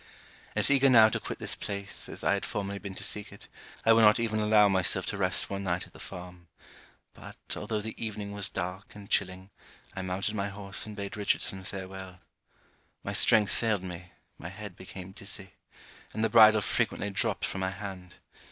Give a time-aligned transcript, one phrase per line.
[0.55, 3.47] As eager now to quit this place as I had formerly been to seek it,
[3.85, 6.47] I would not even allow myself to rest one night at the farm;
[7.13, 9.51] but, although the evening was dark and chilling,
[9.95, 12.17] I mounted my horse and bade Richardson farewel.
[13.03, 15.51] My strength failed me, my head became dizzy,
[16.15, 18.15] and the bridle frequently dropped from my hand.